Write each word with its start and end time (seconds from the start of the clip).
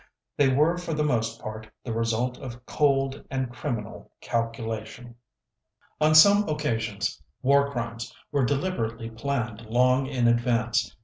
They 0.35 0.49
were 0.49 0.79
for 0.79 0.95
the 0.95 1.03
most 1.03 1.39
part 1.39 1.69
the 1.83 1.93
result 1.93 2.39
of 2.39 2.65
cold 2.65 3.23
and 3.29 3.51
criminal 3.51 4.11
calculation. 4.19 5.13
On 6.01 6.15
some 6.15 6.49
occasions, 6.49 7.21
War 7.43 7.69
Crimes 7.69 8.11
were 8.31 8.43
deliberately 8.43 9.11
planned 9.11 9.61
long 9.67 10.07
in 10.07 10.27
advance. 10.27 10.95